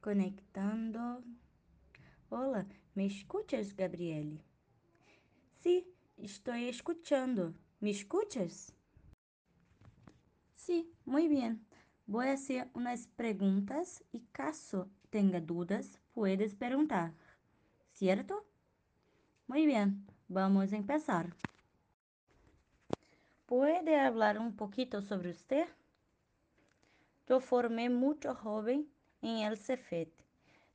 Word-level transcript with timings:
Conectando. 0.00 1.24
Hola, 2.30 2.66
¿me 2.94 3.06
escuchas, 3.06 3.74
Gabriele? 3.74 4.44
Sí, 5.60 5.92
estoy 6.16 6.68
escuchando. 6.68 7.52
¿Me 7.80 7.90
escuchas? 7.90 8.72
Sí, 10.54 10.88
muy 11.04 11.26
bien. 11.26 11.66
Voy 12.06 12.28
a 12.28 12.34
hacer 12.34 12.70
unas 12.74 13.08
preguntas 13.08 14.04
y 14.12 14.20
caso 14.30 14.88
tenga 15.10 15.40
dudas, 15.40 16.00
puedes 16.12 16.54
preguntar. 16.54 17.12
¿Cierto? 17.92 18.46
Muy 19.48 19.66
bien, 19.66 20.06
vamos 20.28 20.72
a 20.72 20.76
empezar. 20.76 21.34
¿Puede 23.46 23.98
hablar 23.98 24.38
un 24.38 24.54
poquito 24.54 25.02
sobre 25.02 25.30
usted? 25.30 25.66
Yo 27.26 27.40
formé 27.40 27.90
mucho 27.90 28.34
joven 28.34 28.88
en 29.22 29.38
el 29.38 29.56
CEFET. 29.56 30.10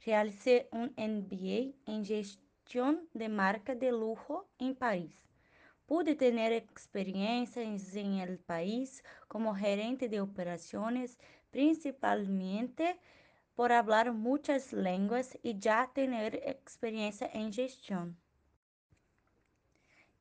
Realicé 0.06 0.68
un 0.72 0.94
MBA 0.98 1.76
en 1.86 2.06
gestión 2.06 3.08
de 3.14 3.30
marca 3.30 3.76
de 3.76 3.92
lujo 3.92 4.48
en 4.60 4.76
París. 4.76 5.16
Pude 5.86 6.16
tener 6.16 6.54
experiencias 6.54 7.96
en 7.96 8.14
el 8.16 8.40
país 8.40 9.04
como 9.28 9.56
gerente 9.56 10.10
de 10.10 10.22
operaciones, 10.22 11.18
principalmente 11.52 13.00
por 13.56 13.72
hablar 13.72 14.14
muchas 14.14 14.74
lenguas 14.74 15.38
y 15.44 15.60
ya 15.60 15.92
tener 15.94 16.36
experiencia 16.46 17.30
en 17.34 17.54
gestión. 17.54 18.18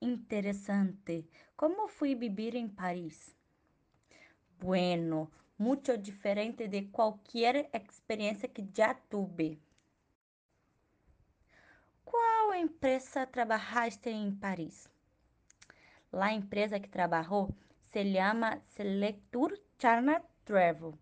Interesante. 0.01 1.29
¿Cómo 1.55 1.87
fui 1.87 2.15
vivir 2.15 2.57
en 2.57 2.75
París? 2.75 3.37
Bueno, 4.59 5.31
mucho 5.63 5.97
diferente 5.97 6.67
de 6.67 6.91
cualquier 6.91 7.71
experiencia 7.73 8.53
que 8.53 8.67
ya 8.73 9.01
tuve. 9.09 9.59
¿Qual 12.05 12.55
empresa 12.55 13.27
trabalhaste 13.27 14.11
em 14.11 14.35
Paris? 14.35 14.89
La 16.11 16.33
empresa 16.33 16.81
que 16.81 16.89
trabalhou 16.89 17.55
se 17.93 18.03
llama 18.05 18.61
Selectur 18.75 19.57
Charna 19.79 20.21
Travel. 20.45 20.95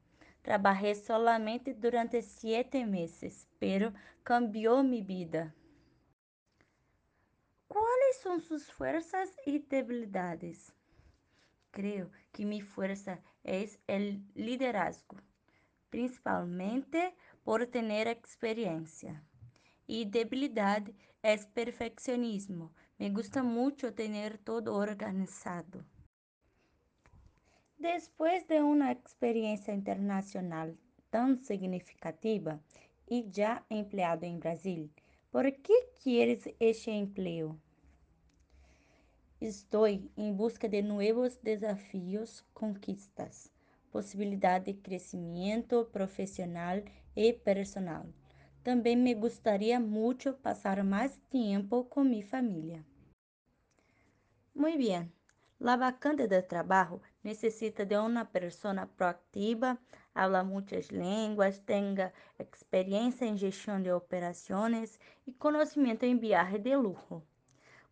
Trabajé 0.43 0.95
solamente 0.95 1.73
durante 1.75 2.21
siete 2.21 2.85
meses, 2.85 3.49
pero 3.59 3.93
cambió 4.23 4.83
mi 4.83 5.01
vida. 5.01 5.55
¿Cuáles 7.67 8.21
son 8.23 8.41
sus 8.41 8.71
fuerzas 8.71 9.31
y 9.47 9.59
debilidades? 9.59 10.73
Creo 11.71 12.11
que 12.33 12.45
mi 12.45 12.61
fuerza 12.61 13.21
es 13.45 13.79
el 13.87 14.25
liderazgo, 14.35 15.17
principalmente 15.89 17.15
por 17.45 17.67
tener 17.67 18.09
experiencia. 18.09 19.25
Y 19.87 20.05
debilidad 20.07 20.83
es 21.23 21.47
perfeccionismo. 21.47 22.73
Me 22.99 23.11
gusta 23.11 23.43
mucho 23.43 23.95
tener 23.95 24.39
todo 24.39 24.75
organizado. 24.75 25.85
Después 27.79 28.47
de 28.47 28.63
una 28.63 28.93
experiencia 28.93 29.73
internacional 29.73 30.77
tan 31.09 31.43
significativa 31.43 32.61
y 33.07 33.31
ya 33.31 33.65
empleado 33.71 34.27
en 34.27 34.39
Brasil, 34.39 34.93
¿por 35.31 35.45
qué 35.63 35.75
quieres 36.03 36.51
ese 36.59 36.93
empleo? 36.93 37.59
Estoy 39.41 40.13
en 40.17 40.37
busca 40.37 40.69
de 40.69 40.83
nuevos 40.83 41.43
desafíos, 41.43 42.45
conquistas, 42.53 43.51
posibilidad 43.91 44.61
de 44.61 44.83
crecimiento 44.83 45.89
profesional 45.89 46.85
y 47.15 47.33
personal. 47.33 48.13
También 48.63 49.03
me 49.03 49.15
gustaría 49.15 49.81
mucho 49.81 50.37
pasar 50.37 50.85
más 50.85 51.19
tiempo 51.31 51.89
con 51.89 52.11
mi 52.11 52.23
familia. 52.23 52.85
Muy 54.53 54.77
bien. 54.77 55.11
La 55.59 55.79
vacante 55.79 56.29
de 56.29 56.43
trabajo 56.43 57.01
necesita 57.23 57.87
de 57.87 57.99
una 57.99 58.31
persona 58.31 58.91
proactiva, 58.91 59.81
habla 60.13 60.45
muchas 60.45 60.93
lenguas, 60.93 61.65
tenga 61.65 62.13
experiencia 62.39 63.27
en 63.27 63.39
gestión 63.39 63.85
de 63.85 63.93
operaciones 63.95 65.01
y 65.25 65.33
conocimiento 65.33 66.05
en 66.05 66.21
viaje 66.21 66.59
de 66.59 66.73
lujo. 66.73 67.25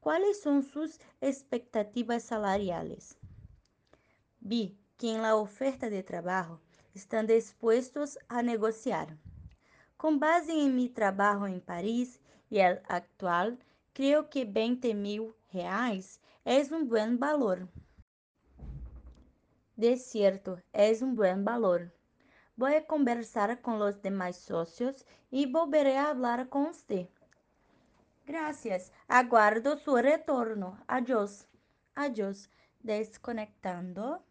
¿Cuáles 0.01 0.41
son 0.41 0.63
sus 0.63 1.01
expectativas 1.21 2.23
salariales? 2.23 3.19
Vi 4.41 4.79
que 4.97 5.13
en 5.13 5.23
la 5.23 5.35
oferta 5.35 5.91
de 5.91 6.03
trabajo 6.03 6.61
están 6.95 7.27
dispuestos 7.27 8.19
a 8.29 8.43
negociar. 8.43 9.17
Com 9.97 10.19
base 10.19 10.53
em 10.53 10.71
meu 10.71 10.89
trabalho 10.93 11.49
em 11.49 11.59
Paris 11.59 12.21
e 12.51 12.59
el 12.61 12.81
actual, 12.89 13.59
creio 13.93 14.29
que 14.29 14.45
20 14.45 14.95
mil 14.95 15.35
reais 15.49 16.21
é 16.45 16.63
um 16.73 16.85
bom 16.85 17.19
valor. 17.19 17.69
De 19.77 19.97
cierto, 19.97 20.63
é 20.73 20.93
um 21.03 21.15
bom 21.15 21.43
valor. 21.43 21.93
Vou 22.57 22.81
conversar 22.83 23.57
com 23.59 23.79
os 23.79 24.01
demais 24.01 24.37
sócios 24.37 25.05
e 25.31 25.47
volveré 25.47 25.99
a 25.99 26.11
hablar 26.11 26.47
com 26.47 26.73
você. 26.73 27.09
Gracias. 28.29 28.93
Aguardo 29.09 29.79
su 29.79 29.97
retorno. 29.97 30.79
Adiós. 30.87 31.49
Adiós. 31.95 32.51
Desconectando. 32.81 34.23